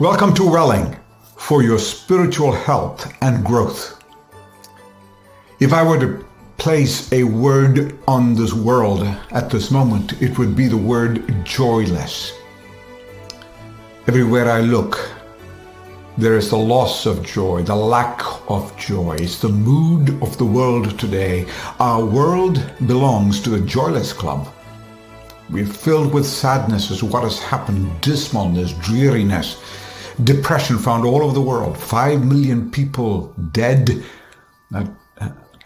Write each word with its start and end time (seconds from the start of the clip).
Welcome 0.00 0.34
to 0.34 0.50
Welling 0.50 0.96
for 1.36 1.62
your 1.62 1.78
spiritual 1.78 2.50
health 2.50 3.14
and 3.22 3.44
growth. 3.44 4.02
If 5.60 5.72
I 5.72 5.84
were 5.84 6.00
to 6.00 6.26
place 6.56 7.12
a 7.12 7.22
word 7.22 7.96
on 8.08 8.34
this 8.34 8.52
world 8.52 9.04
at 9.30 9.50
this 9.50 9.70
moment, 9.70 10.20
it 10.20 10.36
would 10.36 10.56
be 10.56 10.66
the 10.66 10.76
word 10.76 11.44
joyless. 11.44 12.32
Everywhere 14.08 14.50
I 14.50 14.62
look, 14.62 14.98
there 16.18 16.36
is 16.36 16.50
the 16.50 16.56
loss 16.56 17.06
of 17.06 17.24
joy, 17.24 17.62
the 17.62 17.76
lack 17.76 18.20
of 18.50 18.76
joy. 18.76 19.14
It's 19.20 19.38
the 19.38 19.48
mood 19.48 20.20
of 20.24 20.36
the 20.38 20.44
world 20.44 20.98
today. 20.98 21.46
Our 21.78 22.04
world 22.04 22.68
belongs 22.88 23.40
to 23.42 23.50
the 23.50 23.60
joyless 23.60 24.12
club. 24.12 24.52
We're 25.50 25.66
filled 25.66 26.12
with 26.12 26.26
sadness 26.26 26.90
as 26.90 27.04
what 27.04 27.22
has 27.22 27.38
happened, 27.38 27.92
dismalness, 28.00 28.72
dreariness, 28.82 29.62
depression 30.22 30.78
found 30.78 31.04
all 31.04 31.22
over 31.22 31.34
the 31.34 31.40
world. 31.40 31.76
Five 31.76 32.24
million 32.24 32.70
people 32.70 33.34
dead. 33.52 34.04
At, 34.74 34.90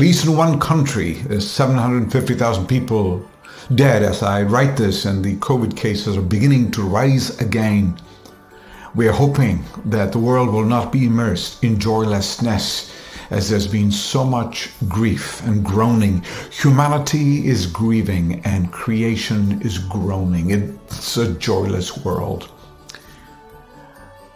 least 0.00 0.26
in 0.26 0.36
one 0.36 0.58
country, 0.58 1.20
uh, 1.20 1.28
there's 1.28 1.50
750,000 1.50 2.66
people 2.66 3.28
dead 3.74 4.02
as 4.02 4.22
I 4.22 4.42
write 4.42 4.76
this, 4.76 5.04
and 5.04 5.24
the 5.24 5.36
COVID 5.36 5.76
cases 5.76 6.16
are 6.16 6.22
beginning 6.22 6.72
to 6.72 6.82
rise 6.82 7.40
again. 7.40 7.96
We 8.94 9.08
are 9.08 9.12
hoping 9.12 9.64
that 9.86 10.12
the 10.12 10.18
world 10.18 10.50
will 10.50 10.64
not 10.64 10.92
be 10.92 11.06
immersed 11.06 11.62
in 11.64 11.78
joylessness 11.78 12.92
as 13.30 13.48
there's 13.48 13.66
been 13.66 13.90
so 13.90 14.24
much 14.24 14.70
grief 14.88 15.44
and 15.46 15.64
groaning. 15.64 16.24
Humanity 16.50 17.46
is 17.46 17.66
grieving 17.66 18.40
and 18.44 18.72
creation 18.72 19.60
is 19.62 19.78
groaning. 19.78 20.50
It's 20.50 21.16
a 21.16 21.32
joyless 21.34 22.04
world. 22.04 22.50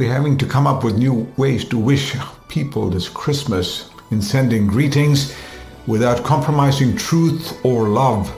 We're 0.00 0.10
having 0.10 0.38
to 0.38 0.46
come 0.46 0.66
up 0.66 0.82
with 0.82 0.96
new 0.96 1.30
ways 1.36 1.62
to 1.66 1.76
wish 1.76 2.16
people 2.48 2.88
this 2.88 3.06
Christmas 3.06 3.90
in 4.10 4.22
sending 4.22 4.66
greetings 4.66 5.36
without 5.86 6.24
compromising 6.24 6.96
truth 6.96 7.62
or 7.66 7.86
love. 7.86 8.34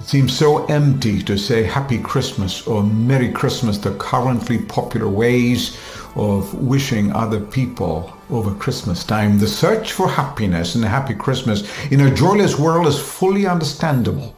It 0.00 0.04
seems 0.04 0.36
so 0.36 0.66
empty 0.66 1.22
to 1.22 1.38
say 1.38 1.62
Happy 1.62 1.96
Christmas 1.96 2.66
or 2.66 2.82
Merry 2.82 3.30
Christmas, 3.30 3.78
the 3.78 3.94
currently 3.98 4.58
popular 4.58 5.08
ways 5.08 5.78
of 6.16 6.52
wishing 6.54 7.12
other 7.12 7.38
people 7.38 8.12
over 8.28 8.52
Christmas 8.52 9.04
time. 9.04 9.38
The 9.38 9.46
search 9.46 9.92
for 9.92 10.08
happiness 10.08 10.74
and 10.74 10.84
a 10.84 10.88
happy 10.88 11.14
Christmas 11.14 11.62
in 11.92 12.00
a 12.00 12.12
joyless 12.12 12.58
world 12.58 12.88
is 12.88 12.98
fully 12.98 13.46
understandable. 13.46 14.34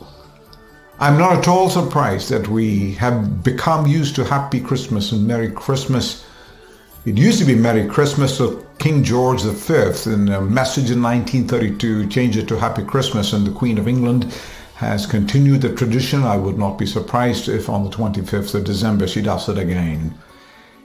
I'm 1.04 1.18
not 1.18 1.36
at 1.36 1.48
all 1.48 1.68
surprised 1.68 2.30
that 2.30 2.48
we 2.48 2.92
have 2.92 3.44
become 3.44 3.86
used 3.86 4.14
to 4.16 4.24
Happy 4.24 4.58
Christmas 4.58 5.12
and 5.12 5.26
Merry 5.26 5.50
Christmas. 5.50 6.24
It 7.04 7.18
used 7.18 7.38
to 7.40 7.44
be 7.44 7.54
Merry 7.54 7.86
Christmas, 7.86 8.38
so 8.38 8.64
King 8.78 9.04
George 9.04 9.42
V, 9.42 10.10
in 10.10 10.30
a 10.30 10.40
message 10.40 10.90
in 10.90 11.02
1932, 11.02 12.08
changed 12.08 12.38
it 12.38 12.48
to 12.48 12.58
Happy 12.58 12.82
Christmas, 12.82 13.34
and 13.34 13.46
the 13.46 13.52
Queen 13.52 13.76
of 13.76 13.86
England 13.86 14.32
has 14.76 15.04
continued 15.04 15.60
the 15.60 15.74
tradition. 15.74 16.22
I 16.22 16.38
would 16.38 16.56
not 16.56 16.78
be 16.78 16.86
surprised 16.86 17.50
if 17.50 17.68
on 17.68 17.84
the 17.84 17.90
25th 17.90 18.54
of 18.54 18.64
December 18.64 19.06
she 19.06 19.20
does 19.20 19.46
it 19.50 19.58
again. 19.58 20.14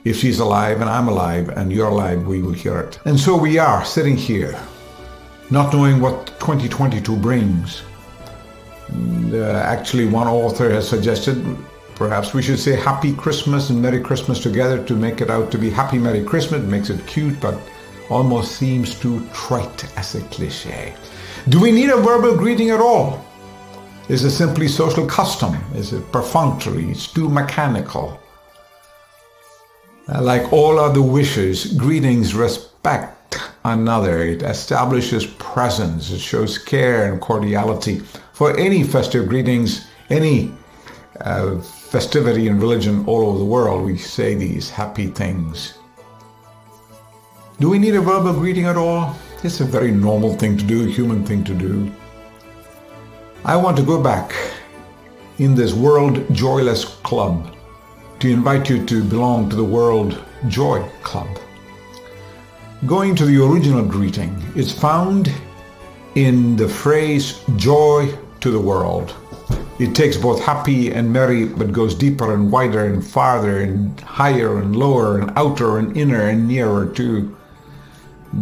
If 0.03 0.17
she's 0.17 0.39
alive 0.39 0.81
and 0.81 0.89
I'm 0.89 1.07
alive 1.07 1.47
and 1.47 1.71
you're 1.71 1.87
alive, 1.87 2.27
we 2.27 2.41
will 2.41 2.51
hear 2.51 2.77
it. 2.81 2.99
And 3.05 3.17
so 3.17 3.37
we 3.37 3.57
are 3.57 3.85
sitting 3.85 4.17
here, 4.17 4.59
not 5.49 5.71
knowing 5.71 6.01
what 6.01 6.27
2022 6.41 7.15
brings. 7.15 7.83
Uh, 9.31 9.51
actually, 9.51 10.05
one 10.05 10.27
author 10.27 10.69
has 10.69 10.87
suggested 10.87 11.37
perhaps 11.95 12.33
we 12.33 12.41
should 12.41 12.59
say 12.59 12.75
Happy 12.75 13.13
Christmas 13.13 13.69
and 13.69 13.81
Merry 13.81 14.01
Christmas 14.01 14.41
together 14.41 14.83
to 14.85 14.95
make 14.95 15.21
it 15.21 15.29
out 15.29 15.51
to 15.51 15.57
be 15.57 15.69
Happy 15.69 15.97
Merry 15.97 16.23
Christmas. 16.23 16.61
It 16.63 16.67
makes 16.67 16.89
it 16.89 17.05
cute, 17.05 17.39
but 17.39 17.59
almost 18.09 18.53
seems 18.53 18.99
too 18.99 19.27
trite 19.33 19.85
as 19.97 20.15
a 20.15 20.21
cliche. 20.29 20.95
Do 21.49 21.59
we 21.59 21.71
need 21.71 21.89
a 21.89 21.97
verbal 21.97 22.35
greeting 22.35 22.71
at 22.71 22.79
all? 22.79 23.23
Is 24.09 24.23
it 24.23 24.31
simply 24.31 24.67
social 24.67 25.05
custom? 25.05 25.55
Is 25.75 25.93
it 25.93 26.11
perfunctory? 26.11 26.89
It's 26.89 27.05
too 27.05 27.29
mechanical. 27.29 28.19
Uh, 30.07 30.23
like 30.23 30.51
all 30.51 30.79
other 30.79 31.03
wishes, 31.03 31.73
greetings 31.73 32.33
respect 32.33 33.37
another. 33.63 34.23
It 34.23 34.41
establishes 34.41 35.27
presence. 35.27 36.09
It 36.11 36.19
shows 36.19 36.57
care 36.57 37.11
and 37.11 37.21
cordiality. 37.21 38.01
For 38.39 38.57
any 38.57 38.83
festive 38.83 39.27
greetings, 39.27 39.87
any 40.09 40.53
uh, 41.19 41.59
festivity 41.59 42.47
in 42.47 42.57
religion 42.57 43.03
all 43.05 43.27
over 43.27 43.37
the 43.37 43.43
world, 43.43 43.83
we 43.83 43.97
say 43.97 44.33
these 44.33 44.69
happy 44.69 45.07
things. 45.07 45.73
Do 47.59 47.69
we 47.69 47.77
need 47.77 47.95
a 47.95 47.99
verbal 47.99 48.31
greeting 48.31 48.63
at 48.63 48.77
all? 48.77 49.13
It's 49.43 49.59
a 49.59 49.65
very 49.65 49.91
normal 49.91 50.37
thing 50.37 50.55
to 50.55 50.63
do, 50.63 50.87
a 50.87 50.89
human 50.89 51.25
thing 51.25 51.43
to 51.43 51.53
do. 51.53 51.91
I 53.43 53.57
want 53.57 53.75
to 53.75 53.83
go 53.83 54.01
back 54.01 54.33
in 55.39 55.53
this 55.53 55.73
World 55.73 56.23
Joyless 56.33 56.85
Club 57.03 57.53
to 58.21 58.29
invite 58.31 58.69
you 58.69 58.85
to 58.85 59.03
belong 59.03 59.49
to 59.49 59.57
the 59.57 59.69
World 59.77 60.17
Joy 60.47 60.81
Club. 61.03 61.27
Going 62.85 63.15
to 63.15 63.25
the 63.25 63.43
original 63.43 63.83
greeting, 63.83 64.41
it's 64.55 64.71
found 64.71 65.29
in 66.15 66.55
the 66.55 66.69
phrase 66.69 67.41
joy 67.57 68.17
to 68.41 68.51
the 68.51 68.59
world. 68.59 69.15
It 69.79 69.95
takes 69.95 70.17
both 70.17 70.43
happy 70.43 70.91
and 70.91 71.11
merry, 71.11 71.45
but 71.45 71.71
goes 71.71 71.95
deeper 71.95 72.33
and 72.33 72.51
wider 72.51 72.85
and 72.85 73.05
farther 73.05 73.61
and 73.61 73.97
higher 74.01 74.59
and 74.59 74.75
lower 74.75 75.19
and 75.19 75.31
outer 75.37 75.77
and 75.77 75.95
inner 75.95 76.27
and 76.27 76.47
nearer 76.47 76.85
to 76.95 77.35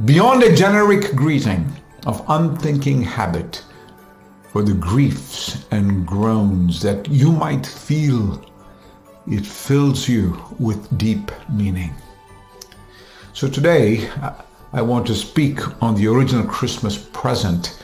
beyond 0.06 0.44
a 0.44 0.56
generic 0.56 1.16
greeting 1.16 1.66
of 2.06 2.26
unthinking 2.28 3.04
habit 3.04 3.64
for 4.52 4.64
the 4.64 4.74
griefs 4.74 5.66
and 5.72 6.08
groans 6.08 6.82
that 6.82 7.08
you 7.08 7.32
might 7.32 7.66
feel. 7.66 8.44
It 9.28 9.46
fills 9.46 10.10
you 10.10 10.42
with 10.58 10.98
deep 10.98 11.32
meaning. 11.50 11.94
So 13.34 13.48
today, 13.48 14.10
I 14.74 14.82
want 14.82 15.06
to 15.08 15.16
speak 15.16 15.60
on 15.84 15.94
the 15.94 16.08
original 16.08 16.46
Christmas 16.48 16.98
present 16.98 17.84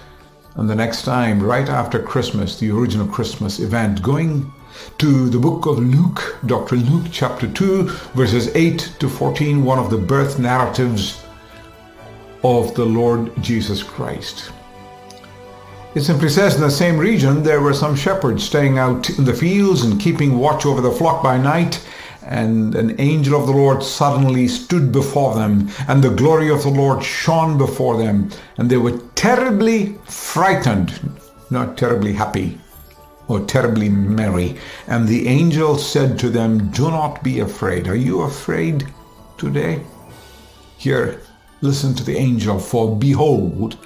and 0.55 0.69
the 0.69 0.75
next 0.75 1.03
time, 1.03 1.41
right 1.41 1.67
after 1.67 1.99
Christmas, 1.99 2.59
the 2.59 2.69
original 2.71 3.07
Christmas 3.07 3.59
event, 3.59 4.01
going 4.03 4.51
to 4.99 5.29
the 5.29 5.39
book 5.39 5.65
of 5.65 5.79
Luke, 5.79 6.37
Dr. 6.45 6.75
Luke 6.75 7.07
chapter 7.11 7.47
2, 7.47 7.83
verses 8.13 8.55
8 8.55 8.95
to 8.99 9.09
14, 9.09 9.63
one 9.63 9.79
of 9.79 9.89
the 9.89 9.97
birth 9.97 10.37
narratives 10.37 11.23
of 12.43 12.75
the 12.75 12.85
Lord 12.85 13.31
Jesus 13.41 13.81
Christ. 13.81 14.51
It 15.95 16.01
simply 16.01 16.29
says 16.29 16.55
in 16.55 16.61
the 16.61 16.71
same 16.71 16.97
region 16.97 17.43
there 17.43 17.61
were 17.61 17.73
some 17.73 17.95
shepherds 17.95 18.43
staying 18.43 18.77
out 18.77 19.09
in 19.11 19.25
the 19.25 19.33
fields 19.33 19.83
and 19.83 19.99
keeping 19.99 20.37
watch 20.37 20.65
over 20.65 20.81
the 20.81 20.91
flock 20.91 21.23
by 21.23 21.37
night, 21.37 21.83
and 22.33 22.73
an 22.73 22.99
angel 22.99 23.39
of 23.39 23.45
the 23.45 23.53
Lord 23.53 23.83
suddenly 23.83 24.47
stood 24.47 24.91
before 24.91 25.35
them, 25.35 25.69
and 25.87 26.03
the 26.03 26.09
glory 26.09 26.49
of 26.49 26.63
the 26.63 26.69
Lord 26.69 27.03
shone 27.03 27.59
before 27.59 27.95
them, 27.97 28.31
and 28.57 28.69
they 28.69 28.77
were 28.77 28.97
terribly 29.13 29.99
frightened, 30.05 30.99
not 31.51 31.77
terribly 31.77 32.11
happy 32.13 32.57
or 33.27 33.39
terribly 33.41 33.87
merry. 33.87 34.57
And 34.87 35.07
the 35.07 35.27
angel 35.27 35.77
said 35.77 36.17
to 36.19 36.29
them, 36.29 36.71
Do 36.71 36.89
not 36.89 37.23
be 37.23 37.39
afraid. 37.39 37.87
Are 37.87 37.95
you 37.95 38.21
afraid 38.21 38.87
today? 39.37 39.83
Here, 40.77 41.21
listen 41.61 41.93
to 41.93 42.03
the 42.03 42.17
angel, 42.17 42.57
for 42.59 42.97
behold, 42.97 43.77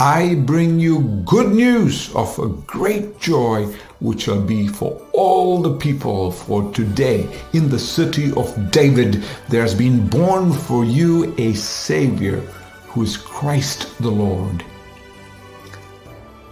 I 0.00 0.36
bring 0.46 0.80
you 0.80 1.02
good 1.26 1.52
news 1.52 2.10
of 2.14 2.38
a 2.38 2.48
great 2.48 3.20
joy, 3.20 3.66
which 4.00 4.22
shall 4.22 4.40
be 4.40 4.66
for 4.66 4.98
all 5.12 5.60
the 5.60 5.76
people. 5.76 6.32
For 6.32 6.72
today, 6.72 7.28
in 7.52 7.68
the 7.68 7.78
city 7.78 8.32
of 8.32 8.70
David, 8.70 9.22
there 9.50 9.60
has 9.60 9.74
been 9.74 10.08
born 10.08 10.54
for 10.54 10.86
you 10.86 11.34
a 11.36 11.52
Savior, 11.52 12.40
who 12.88 13.02
is 13.02 13.18
Christ 13.18 13.94
the 13.98 14.08
Lord. 14.08 14.64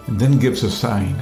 And 0.08 0.20
then 0.20 0.38
gives 0.38 0.62
a 0.62 0.70
sign. 0.70 1.17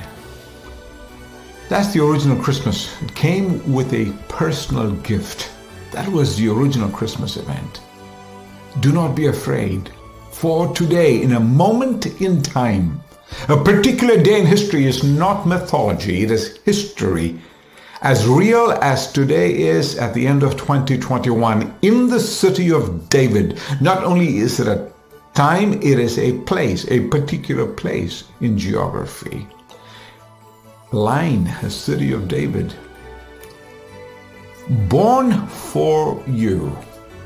That's 1.69 1.93
the 1.93 2.05
original 2.05 2.43
Christmas. 2.43 3.01
It 3.03 3.15
came 3.15 3.73
with 3.73 3.95
a 3.95 4.11
personal 4.27 4.91
gift. 5.03 5.53
That 5.93 6.09
was 6.09 6.37
the 6.37 6.49
original 6.49 6.91
Christmas 6.91 7.37
event. 7.37 7.83
Do 8.81 8.91
not 8.91 9.15
be 9.15 9.29
afraid 9.29 9.93
for 10.41 10.75
today, 10.75 11.23
in 11.23 11.33
a 11.33 11.41
moment 11.41 12.05
in 12.21 12.43
time. 12.43 13.01
A 13.49 13.57
particular 13.57 14.23
day 14.23 14.39
in 14.39 14.47
history 14.47 14.85
is 14.85 15.03
not 15.03 15.47
mythology, 15.47 16.25
it 16.25 16.31
is 16.31 16.59
history. 16.59 17.41
As 18.03 18.29
real 18.29 18.73
as 18.83 19.11
today 19.11 19.57
is 19.57 19.97
at 19.97 20.13
the 20.13 20.27
end 20.27 20.43
of 20.43 20.59
2021, 20.59 21.75
in 21.81 22.09
the 22.09 22.21
city 22.21 22.71
of 22.71 23.09
David, 23.09 23.59
not 23.81 24.05
only 24.05 24.37
is 24.37 24.61
it 24.61 24.69
a 24.69 24.93
time, 25.33 25.73
it 25.75 25.99
is 25.99 26.19
a 26.19 26.39
place, 26.41 26.87
a 26.91 27.09
particular 27.09 27.67
place 27.67 28.25
in 28.43 28.59
geography. 28.59 29.49
Line, 30.93 31.47
a 31.63 31.71
city 31.71 32.13
of 32.13 32.29
David. 32.29 32.75
born 34.91 35.47
for 35.47 36.23
you. 36.27 36.77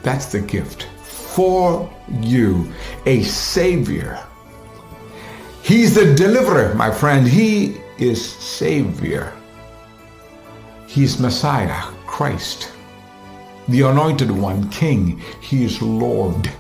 That's 0.03 0.27
the 0.27 0.41
gift. 0.41 0.87
For 1.35 1.89
you, 2.21 2.73
a 3.07 3.23
Savior. 3.23 4.19
He's 5.63 5.95
the 5.95 6.15
deliverer, 6.15 6.75
my 6.75 6.91
friend. 6.91 7.27
He 7.27 7.77
is 7.99 8.21
Savior. 8.25 9.33
He's 10.87 11.21
Messiah, 11.21 11.83
Christ, 12.07 12.73
the 13.69 13.83
Anointed 13.83 14.31
One, 14.31 14.69
King. 14.71 15.23
He 15.41 15.65
is 15.65 15.81
Lord. 15.81 16.51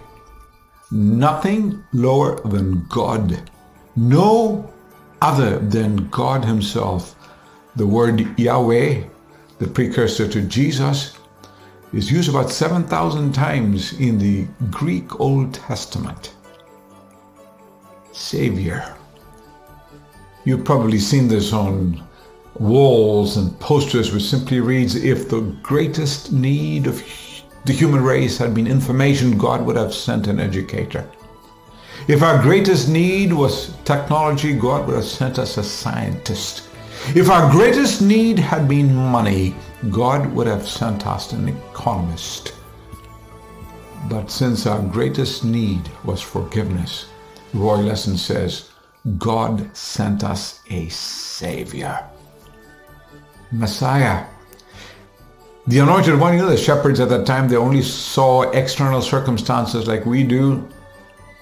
Nothing 0.92 1.82
lower 1.92 2.40
than 2.48 2.86
God. 2.88 3.50
No 3.96 4.72
other 5.20 5.58
than 5.58 6.08
God 6.10 6.44
Himself. 6.44 7.16
The 7.74 7.86
word 7.86 8.38
Yahweh, 8.38 9.02
the 9.58 9.66
precursor 9.66 10.28
to 10.28 10.42
Jesus, 10.42 11.16
is 11.92 12.10
used 12.10 12.28
about 12.28 12.50
7,000 12.50 13.32
times 13.32 13.98
in 14.00 14.18
the 14.18 14.46
Greek 14.70 15.20
Old 15.20 15.54
Testament. 15.54 16.34
Savior. 18.12 18.94
You've 20.44 20.64
probably 20.64 20.98
seen 20.98 21.28
this 21.28 21.52
on 21.52 22.02
walls 22.58 23.36
and 23.36 23.58
posters 23.60 24.12
which 24.12 24.22
simply 24.22 24.60
reads, 24.60 24.94
If 24.94 25.28
the 25.28 25.40
greatest 25.62 26.32
need 26.32 26.86
of 26.86 27.02
the 27.64 27.72
human 27.72 28.02
race 28.02 28.38
had 28.38 28.54
been 28.54 28.66
information, 28.66 29.36
God 29.36 29.64
would 29.66 29.76
have 29.76 29.94
sent 29.94 30.26
an 30.28 30.40
educator. 30.40 31.08
If 32.08 32.22
our 32.22 32.42
greatest 32.42 32.88
need 32.88 33.32
was 33.32 33.76
technology, 33.84 34.54
God 34.54 34.86
would 34.86 34.96
have 34.96 35.04
sent 35.04 35.38
us 35.38 35.58
a 35.58 35.62
scientist. 35.62 36.68
If 37.14 37.30
our 37.30 37.50
greatest 37.50 38.00
need 38.00 38.38
had 38.38 38.68
been 38.68 38.94
money, 38.94 39.54
God 39.88 40.30
would 40.32 40.46
have 40.46 40.68
sent 40.68 41.06
us 41.06 41.32
an 41.32 41.48
economist. 41.48 42.54
But 44.10 44.30
since 44.30 44.66
our 44.66 44.82
greatest 44.82 45.44
need 45.44 45.88
was 46.04 46.20
forgiveness, 46.20 47.06
Roy 47.54 47.78
Lessin 47.78 48.18
says, 48.18 48.70
God 49.16 49.74
sent 49.74 50.22
us 50.22 50.60
a 50.68 50.88
Savior. 50.90 52.04
Messiah. 53.50 54.26
The 55.66 55.78
anointed 55.78 56.18
one, 56.20 56.34
you 56.34 56.40
know, 56.40 56.50
the 56.50 56.56
shepherds 56.56 57.00
at 57.00 57.08
that 57.08 57.26
time, 57.26 57.48
they 57.48 57.56
only 57.56 57.82
saw 57.82 58.42
external 58.50 59.00
circumstances 59.00 59.86
like 59.86 60.04
we 60.04 60.22
do, 60.24 60.68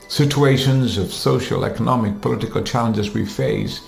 situations 0.08 0.96
of 0.96 1.12
social, 1.12 1.64
economic, 1.64 2.20
political 2.20 2.62
challenges 2.62 3.10
we 3.10 3.26
face. 3.26 3.82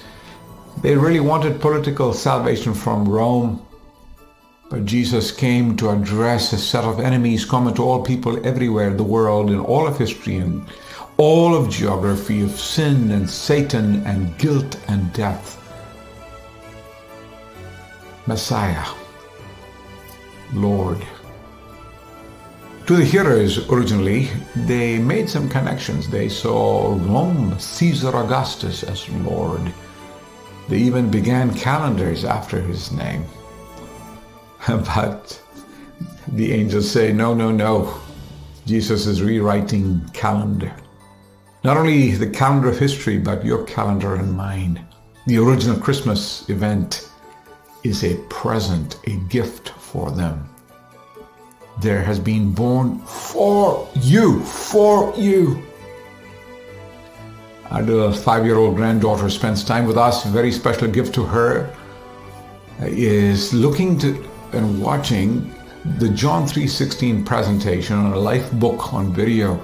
They 0.82 0.96
really 0.96 1.20
wanted 1.20 1.60
political 1.60 2.12
salvation 2.12 2.74
from 2.74 3.08
Rome. 3.08 3.64
But 4.70 4.84
Jesus 4.84 5.32
came 5.32 5.76
to 5.78 5.90
address 5.90 6.52
a 6.52 6.56
set 6.58 6.84
of 6.84 7.00
enemies 7.00 7.44
common 7.44 7.74
to 7.74 7.82
all 7.82 8.04
people 8.04 8.46
everywhere 8.46 8.90
in 8.90 8.96
the 8.96 9.02
world, 9.02 9.50
in 9.50 9.58
all 9.58 9.84
of 9.84 9.98
history 9.98 10.36
and 10.36 10.64
all 11.16 11.56
of 11.56 11.68
geography, 11.68 12.40
of 12.42 12.52
sin 12.52 13.10
and 13.10 13.28
Satan 13.28 14.06
and 14.06 14.38
guilt 14.38 14.78
and 14.86 15.12
death. 15.12 15.58
Messiah, 18.28 18.86
Lord. 20.52 21.04
To 22.86 22.96
the 22.96 23.04
hearers 23.04 23.68
originally, 23.70 24.28
they 24.54 25.00
made 25.00 25.28
some 25.28 25.48
connections. 25.48 26.08
They 26.08 26.28
saw 26.28 26.94
Rome, 26.94 27.58
Caesar 27.58 28.16
Augustus 28.16 28.84
as 28.84 29.08
Lord. 29.08 29.74
They 30.68 30.78
even 30.78 31.10
began 31.10 31.52
calendars 31.54 32.24
after 32.24 32.60
his 32.60 32.92
name. 32.92 33.24
but 34.94 35.42
the 36.32 36.52
angels 36.52 36.90
say, 36.90 37.12
no, 37.12 37.34
no, 37.34 37.50
no. 37.50 38.00
Jesus 38.66 39.06
is 39.06 39.22
rewriting 39.22 40.08
calendar. 40.12 40.74
Not 41.64 41.76
only 41.76 42.12
the 42.12 42.30
calendar 42.30 42.68
of 42.68 42.78
history, 42.78 43.18
but 43.18 43.44
your 43.44 43.64
calendar 43.64 44.14
and 44.14 44.32
mine. 44.32 44.86
The 45.26 45.38
original 45.38 45.78
Christmas 45.78 46.48
event 46.48 47.10
is 47.82 48.04
a 48.04 48.16
present, 48.28 48.98
a 49.06 49.16
gift 49.28 49.70
for 49.70 50.10
them. 50.10 50.48
There 51.80 52.02
has 52.02 52.18
been 52.18 52.52
born 52.52 52.98
for 53.00 53.88
you, 53.94 54.40
for 54.40 55.14
you. 55.16 55.62
Our 57.70 57.82
little 57.82 58.12
five-year-old 58.12 58.76
granddaughter 58.76 59.30
spends 59.30 59.64
time 59.64 59.86
with 59.86 59.96
us. 59.96 60.24
A 60.24 60.28
very 60.28 60.52
special 60.52 60.88
gift 60.88 61.14
to 61.14 61.24
her 61.24 61.74
is 62.80 63.52
looking 63.54 63.98
to 63.98 64.28
and 64.52 64.80
watching 64.80 65.54
the 65.98 66.08
John 66.08 66.44
3.16 66.44 67.24
presentation 67.24 67.96
on 67.96 68.12
a 68.12 68.18
life 68.18 68.50
book 68.52 68.92
on 68.92 69.12
video. 69.12 69.60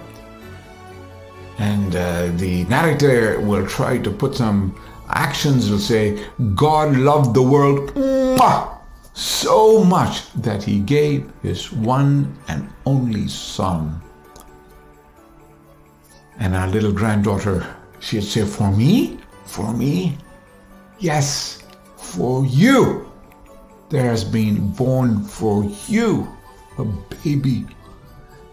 And 1.58 1.94
uh, 1.96 2.28
the 2.36 2.64
narrator 2.64 3.40
will 3.40 3.66
try 3.66 3.98
to 3.98 4.10
put 4.10 4.34
some 4.34 4.78
actions 5.08 5.70
will 5.70 5.78
say, 5.78 6.26
God 6.54 6.96
loved 6.96 7.34
the 7.34 7.42
world 7.42 7.92
so 9.16 9.82
much 9.82 10.30
that 10.34 10.62
he 10.62 10.78
gave 10.80 11.32
his 11.42 11.72
one 11.72 12.36
and 12.48 12.68
only 12.84 13.28
son. 13.28 14.00
And 16.38 16.54
our 16.54 16.68
little 16.68 16.92
granddaughter, 16.92 17.66
she'd 18.00 18.24
say, 18.24 18.44
For 18.44 18.70
me? 18.70 19.18
For 19.46 19.72
me? 19.72 20.18
Yes, 20.98 21.62
for 21.96 22.44
you. 22.44 23.05
There 23.88 24.04
has 24.04 24.24
been 24.24 24.70
born 24.70 25.22
for 25.22 25.64
you 25.86 26.36
a 26.78 26.84
baby. 27.22 27.66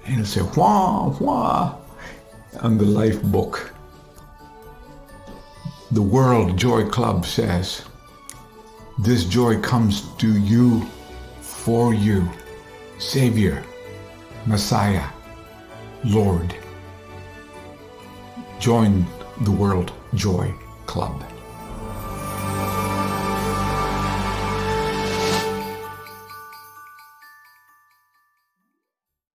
And 0.05 0.15
he'll 0.15 0.25
say, 0.25 0.41
Wah, 0.55 1.09
wah, 1.19 1.75
on 2.61 2.77
the 2.77 2.85
life 2.85 3.21
book. 3.23 3.73
The 5.91 6.01
World 6.01 6.57
Joy 6.57 6.87
Club 6.89 7.25
says, 7.25 7.83
This 8.99 9.25
joy 9.25 9.59
comes 9.61 10.01
to 10.17 10.39
you, 10.39 10.81
for 11.41 11.93
you, 11.93 12.29
Savior, 12.99 13.63
Messiah, 14.45 15.07
Lord. 16.03 16.53
Join 18.59 19.05
the 19.41 19.51
World 19.51 19.93
Joy 20.15 20.53
Club. 20.85 21.23